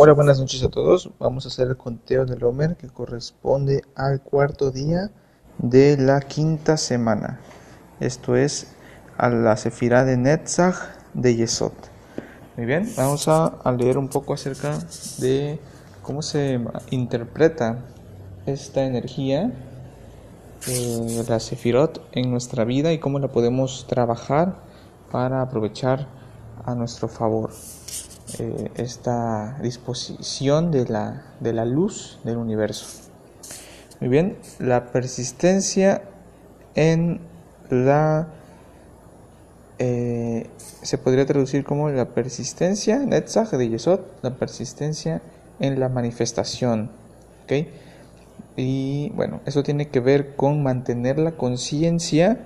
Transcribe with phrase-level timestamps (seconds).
[0.00, 1.10] Hola, buenas noches a todos.
[1.18, 5.10] Vamos a hacer el conteo del Omer que corresponde al cuarto día
[5.58, 7.40] de la quinta semana.
[7.98, 8.68] Esto es
[9.16, 10.76] a la Sefirá de Netzach
[11.14, 11.72] de Yesod.
[12.56, 14.78] Muy bien, vamos a, leer un poco acerca
[15.18, 15.58] de
[16.04, 16.60] cómo se
[16.90, 17.84] interpreta
[18.46, 19.50] esta energía
[20.64, 24.60] de la Sefirot en nuestra vida y cómo la podemos trabajar
[25.10, 26.06] para aprovechar
[26.64, 27.50] a nuestro favor.
[28.38, 32.86] Eh, esta disposición de la, de la luz del universo.
[34.00, 36.02] Muy bien, la persistencia
[36.74, 37.20] en
[37.70, 38.28] la...
[39.78, 40.48] Eh,
[40.82, 45.22] se podría traducir como la persistencia, Netzach de Yesod, la persistencia
[45.58, 46.90] en la manifestación.
[47.44, 47.70] ¿okay?
[48.56, 52.38] Y bueno, eso tiene que ver con mantener la conciencia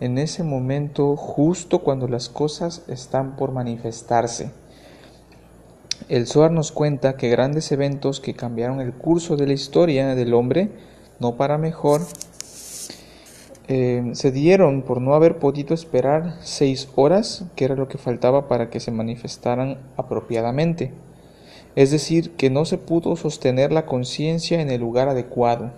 [0.00, 4.50] en ese momento justo cuando las cosas están por manifestarse.
[6.08, 10.34] El Zohar nos cuenta que grandes eventos que cambiaron el curso de la historia del
[10.34, 10.70] hombre,
[11.18, 12.02] no para mejor,
[13.66, 18.46] eh, se dieron por no haber podido esperar seis horas, que era lo que faltaba
[18.46, 20.92] para que se manifestaran apropiadamente.
[21.74, 25.72] Es decir, que no se pudo sostener la conciencia en el lugar adecuado.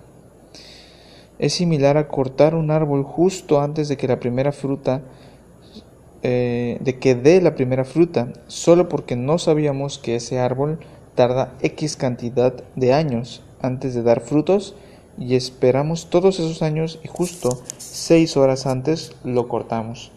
[1.38, 5.00] Es similar a cortar un árbol justo antes de que la primera fruta
[6.22, 10.78] eh, de que dé la primera fruta, solo porque no sabíamos que ese árbol
[11.14, 14.74] tarda X cantidad de años antes de dar frutos
[15.18, 20.12] y esperamos todos esos años y justo seis horas antes lo cortamos.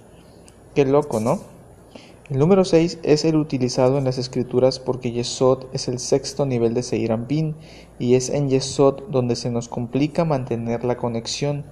[0.76, 1.40] Qué loco, ¿no?
[2.30, 6.74] El número 6 es el utilizado en las escrituras porque Yesod es el sexto nivel
[6.74, 7.58] de Seirampin
[8.00, 11.66] y es en Yesod donde se nos complica mantener la conexión.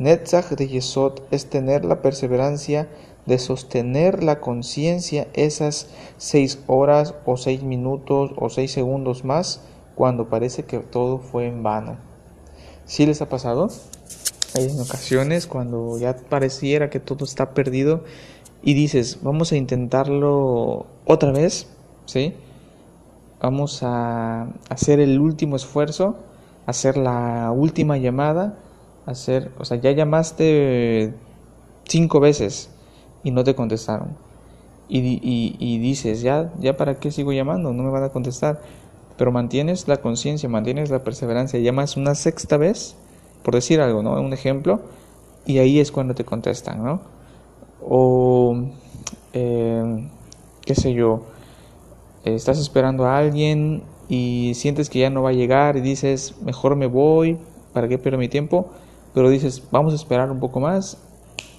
[0.00, 2.88] Netzach de Yesod es tener la perseverancia
[3.26, 9.62] de sostener la conciencia esas seis horas o seis minutos o seis segundos más
[9.94, 11.96] cuando parece que todo fue en vano.
[12.86, 13.70] ¿Sí les ha pasado?
[14.54, 18.02] En ocasiones cuando ya pareciera que todo está perdido
[18.62, 21.68] y dices, vamos a intentarlo otra vez,
[22.06, 22.34] ¿sí?
[23.40, 26.16] Vamos a hacer el último esfuerzo,
[26.66, 28.58] hacer la última llamada,
[29.06, 31.14] hacer, o sea, ya llamaste
[31.84, 32.70] cinco veces,
[33.22, 34.08] y no te contestaron.
[34.88, 38.60] Y, dices, ya, ya para qué sigo llamando, no me van a contestar.
[39.16, 42.96] Pero mantienes la conciencia, mantienes la perseverancia, llamas una sexta vez,
[43.44, 44.20] por decir algo, ¿no?
[44.20, 44.80] Un ejemplo,
[45.46, 47.02] y ahí es cuando te contestan, ¿no?
[47.82, 48.56] O,
[49.32, 50.08] eh,
[50.62, 51.22] qué sé yo,
[52.24, 56.76] estás esperando a alguien y sientes que ya no va a llegar y dices, mejor
[56.76, 57.38] me voy,
[57.72, 58.70] ¿para qué pierdo mi tiempo?
[59.14, 60.98] Pero dices, vamos a esperar un poco más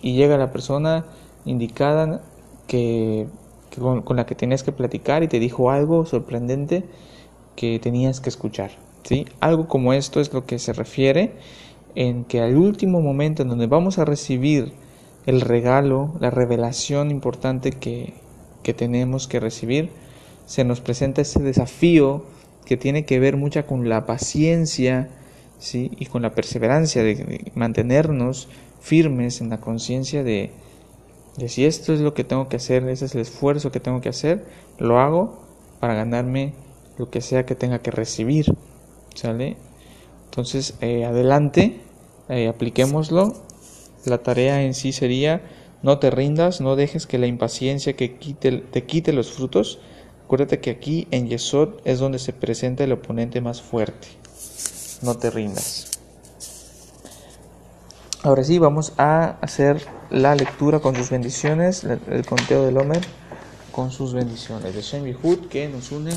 [0.02, 1.06] y llega la persona
[1.46, 2.22] indicada
[2.68, 3.28] que,
[3.80, 6.84] con, la que tenías que platicar y te dijo algo sorprendente
[7.56, 8.72] que tenías que escuchar.
[9.04, 9.26] ¿sí?
[9.40, 11.34] Algo como esto es lo que se refiere
[11.96, 14.74] en que al último momento en donde vamos a recibir
[15.26, 18.14] el regalo, la revelación importante que,
[18.64, 19.90] que tenemos que recibir,
[20.46, 22.24] se nos presenta ese desafío
[22.66, 25.10] que tiene que ver mucho con la paciencia
[25.60, 25.92] ¿sí?
[25.98, 28.48] y con la perseverancia de mantenernos
[28.80, 30.52] firmes en la conciencia de,
[31.38, 34.02] y si esto es lo que tengo que hacer, ese es el esfuerzo que tengo
[34.02, 34.46] que hacer,
[34.78, 35.40] lo hago
[35.80, 36.54] para ganarme
[36.98, 38.46] lo que sea que tenga que recibir.
[39.16, 39.58] ¿Sale?
[40.26, 41.82] Entonces, eh, adelante,
[42.30, 43.34] eh, apliquémoslo.
[44.06, 45.42] La tarea en sí sería,
[45.84, 49.80] no te rindas, no dejes que la impaciencia que quite, te quite los frutos.
[50.26, 54.08] Acuérdate que aquí en Yesod es donde se presenta el oponente más fuerte.
[55.02, 55.91] No te rindas.
[58.24, 63.02] Ahora sí, vamos a hacer la lectura con sus bendiciones, el conteo del Homer
[63.72, 64.76] con sus bendiciones.
[64.76, 66.12] De Shem Yehud que nos une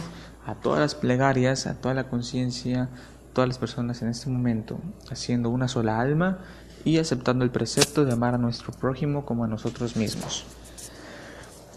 [0.44, 2.90] a todas las plegarias, a toda la conciencia,
[3.32, 4.78] todas las personas en este momento,
[5.10, 6.40] haciendo una sola alma
[6.84, 10.44] y aceptando el precepto de amar a nuestro prójimo como a nosotros mismos.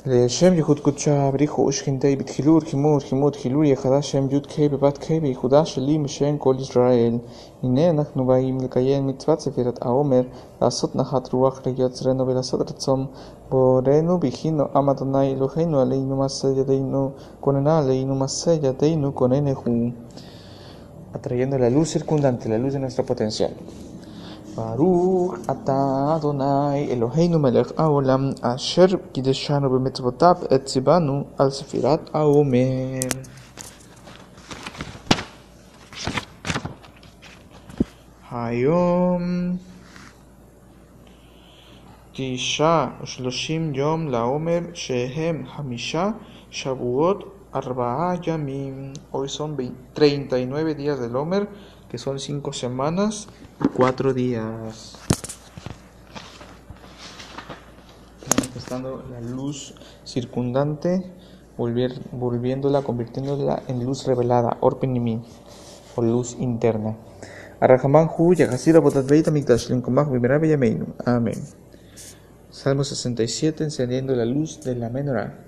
[0.06, 5.64] לשם ייחוד קודשה בריחו ושכינתי בתחילו ורחימו ורחימו תחילו יחדה שם י"ק בבת ק בייחודה
[5.64, 7.18] שלי משם כל ישראל.
[7.62, 10.22] הנה אנחנו באים לקיים מצוות ספירת העומר,
[10.62, 13.06] לעשות נחת רוח ליוצרנו ולעשות רצון
[13.50, 17.10] בורנו בכינו עם אדוני אלוהינו עלינו מעשה ידינו
[17.40, 19.62] כוננה עלינו מעשה ידינו כוננהו.
[21.14, 23.52] Atrayendo la luz circundante, la luz de nuestra potencial.
[24.57, 32.99] ברוך אתה אדוני אלוהינו מלך העולם אשר קידשנו במצוותיו את ציוונו על ספירת העומר.
[38.31, 39.21] היום
[42.13, 46.09] תשעה ושלושים יום לעומר שהם חמישה
[46.49, 48.93] שבועות Arba'a Yamim.
[49.11, 51.47] Hoy son 39 días del Homer,
[51.89, 53.27] que son 5 semanas
[53.63, 54.97] y 4 días.
[58.35, 59.73] Manifestando la luz
[60.05, 61.11] circundante,
[61.57, 65.21] volviéndola, convirtiéndola en luz revelada, Orpenimi,
[65.95, 66.97] o luz interna.
[67.59, 70.93] Arrahamán Hu, Yagasira Botat Beita Mikdash, Linkomach, Bimerabe Yameinu.
[71.05, 71.41] Amén.
[72.51, 75.39] Salmo 67, encendiendo la luz de la menorá.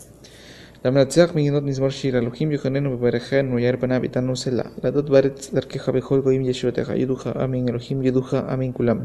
[0.85, 4.62] למנצח מגינות מזמור שיר, אלוהים יוחננו וברכנו, יאיר פניו איתנו סלע.
[4.85, 8.99] לעדות בארץ דרכך בכל גויים ישועתך, ידוך אמין, אלוהים ידוך אמין כולם.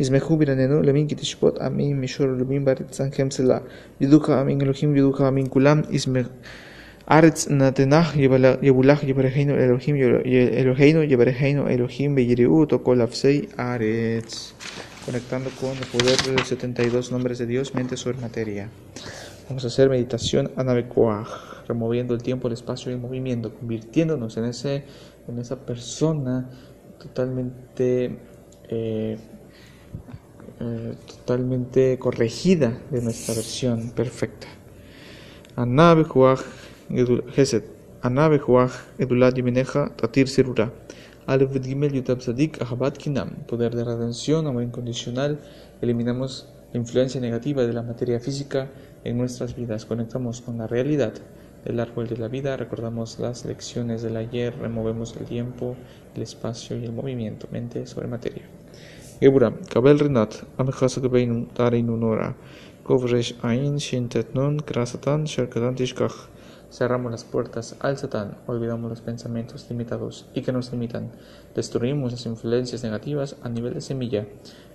[0.00, 3.58] ישמחו ברננו, למין כי תשפוט אמין, מישור אלוהים בארץ צנכם סלע.
[4.00, 5.80] ידוך אמין, אלוהים ידוך אמין כולם.
[5.90, 6.28] ישמח...
[7.10, 8.16] ארץ נתנך
[8.62, 9.96] יבולך יברכנו אלוהים
[10.56, 14.52] אלוהינו יברכנו אלוהים ויראו אותו כל אפסי ארץ.
[15.06, 18.70] Conectando con el poder de los 72 nombres de Dios, mente sobre materia.
[19.49, 21.25] Vamos a hacer meditación anabekoah,
[21.67, 24.83] removiendo el tiempo, el espacio y el movimiento, convirtiéndonos en, ese,
[25.27, 26.47] en esa persona
[26.99, 28.19] totalmente,
[28.69, 29.17] eh,
[30.59, 34.45] eh, totalmente corregida de nuestra versión perfecta.
[35.55, 36.37] Anabekoah,
[37.33, 37.65] Geset,
[38.03, 38.69] Anabekoah,
[38.99, 40.71] Edulat Yimineja, Tatir Sirura.
[41.25, 45.39] Alef Gimel Yutab Sadik, Ahabat Kinam, poder de redención, amor incondicional,
[45.81, 48.69] eliminamos la influencia negativa de la materia física
[49.03, 49.85] en nuestras vidas.
[49.85, 51.13] Conectamos con la realidad
[51.65, 55.75] del árbol de la vida, recordamos las lecciones del ayer, removemos el tiempo,
[56.15, 58.43] el espacio y el movimiento, mente sobre materia.
[62.83, 63.35] Kovresh
[64.65, 65.25] Krasatan.
[66.71, 71.11] Cerramos las puertas al Satán, olvidamos los pensamientos limitados y que nos limitan.
[71.55, 74.27] Destruimos las influencias negativas a nivel de semilla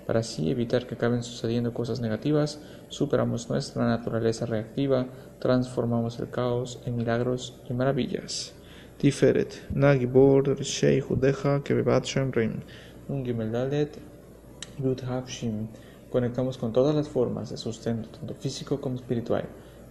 [0.07, 5.07] para así evitar que acaben sucediendo cosas negativas, superamos nuestra naturaleza reactiva,
[5.39, 8.53] transformamos el caos en milagros y maravillas.
[8.99, 12.61] Tiferet, Nagibor, Rishei, Judeja, Kebebat, Shemrim,
[13.09, 13.99] un Gimeldalet,
[14.79, 15.01] Yud.
[16.11, 19.47] Conectamos con todas las formas de sustento, tanto físico como espiritual.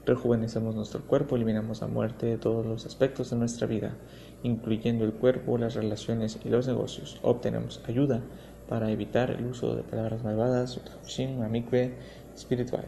[0.06, 3.96] Rejuvenecemos nuestro cuerpo, eliminamos la muerte de todos los aspectos de nuestra vida,
[4.44, 7.20] incluyendo el cuerpo, las relaciones y los negocios.
[7.22, 8.22] Obtenemos ayuda
[8.68, 11.94] para evitar el uso de palabras malvadas, shin, amikwe,
[12.36, 12.86] espiritual.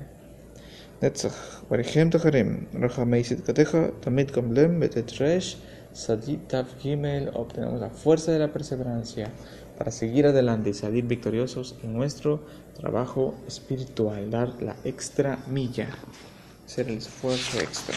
[1.02, 1.34] Netzach,
[1.70, 5.58] Barichem Tacharim, Rahameisit Kateja, Tamid Komlem, Betetresh,
[5.94, 9.30] Sadit Tav Gimel, obtenemos la fuerza de la perseverancia
[9.78, 12.42] para seguir adelante y salir victoriosos en nuestro
[12.78, 15.88] trabajo espiritual, dar la extra milla,
[16.66, 17.96] hacer el esfuerzo extra.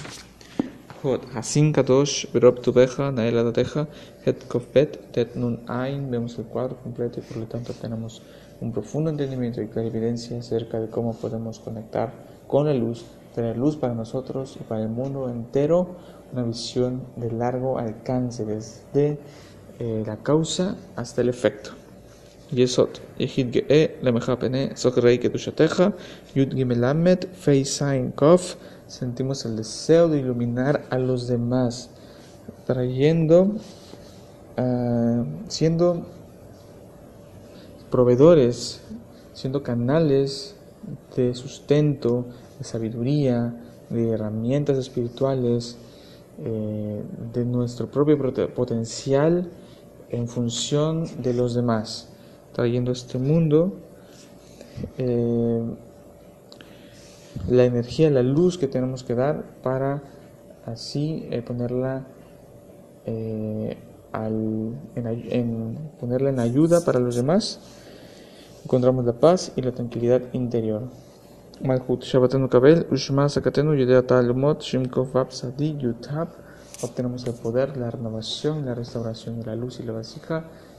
[1.03, 3.87] Hot, Hasin Kadosh, Berob Tubeja, Naela Dateja,
[4.25, 8.23] Het Kofbet, Tet Nun Ain, vemos el cuadro completo y por lo tanto tenemos
[8.61, 12.13] un profundo entendimiento y clarividencia acerca de cómo podemos conectar
[12.49, 13.05] con la luz,
[13.35, 15.97] tener luz para nosotros y para el mundo entero,
[16.33, 19.19] una visión de largo alcance desde
[19.79, 21.71] eh, la causa hasta el efecto.
[22.51, 25.93] Yesot, Yehid Ge'e, Lemeja Pene, Sokrei Kedushateja,
[26.35, 28.57] Yud Gimelamet, Fei Sain Kof,
[28.87, 31.91] sentimos el deseo de iluminar a los demás,
[32.67, 33.57] trayendo,
[34.57, 36.07] ah, siendo
[37.91, 38.81] proveedores,
[39.35, 40.55] siendo canales
[41.17, 42.27] de sustento,
[42.59, 43.55] de sabiduría,
[43.91, 45.77] de herramientas espirituales,
[46.41, 47.03] eh,
[47.33, 48.17] de nuestro propio
[48.55, 49.51] potencial
[50.11, 52.09] en función de los demás,
[52.53, 53.75] trayendo a este mundo
[54.97, 55.63] eh,
[57.49, 60.03] la energía, la luz que tenemos que dar para
[60.67, 62.07] así eh, ponerla
[63.07, 63.77] eh,
[64.15, 67.61] en, ponerla en ayuda para los demás.
[68.65, 70.83] Encontramos la paz y la tranquilidad interior.
[71.63, 76.29] Malhut Shabbatenu Kabel, Ushma Sakatenu Yudea Talmot, Shimkov Sadi Yutab.
[76.83, 80.45] Obtenemos el poder, la renovación, la restauración de la luz y la vasija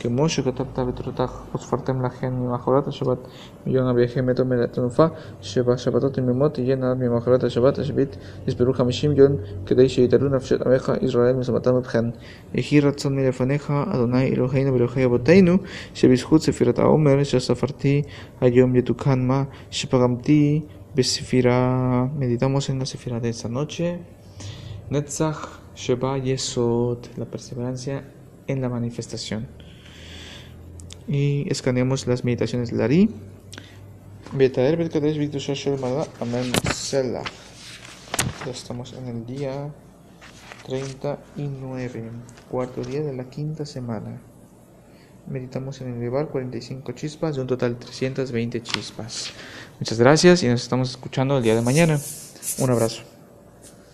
[0.00, 3.18] כמו שכתבת בתורתך וספרתם לכן ממחרת השבת
[3.66, 5.06] מיום אביכם את אומר התנופה
[5.40, 8.16] שבשבתות תמימות תהיינה ממחרת השבת השביעית
[8.48, 9.32] יספרו חמישים יום
[9.66, 12.04] כדי שיתעלו נפשת עמך ישראל מסומתם ובכן
[12.54, 15.52] יהי רצון מלפניך אדוני אלוהינו ואלוהי אבותינו
[15.94, 18.02] שבזכות ספירת העומר שספרתי
[18.40, 20.60] היום יתוקן מה שפגמתי
[20.96, 23.98] בספירה meditamos en la sefira de esta noche
[24.88, 25.40] Netzach
[25.74, 27.96] Sheba Yesod la perseverancia
[28.46, 29.46] en la manifestación
[31.07, 33.09] y escaneamos las meditaciones de Lari.
[34.33, 37.23] Betader, Betkadesh, Vitu Shashel, Mada, Amén, Selah.
[38.45, 39.69] Ya estamos en el día
[40.65, 42.03] 39,
[42.49, 44.21] cuarto día de la quinta semana.
[45.27, 49.31] Meditamos en el elevar 45 chispas de un total de 320 chispas.
[49.79, 51.99] Muchas gracias y nos estamos escuchando el día de mañana.
[52.59, 53.10] Un abrazo.